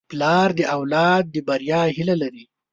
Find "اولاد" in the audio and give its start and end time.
0.75-1.23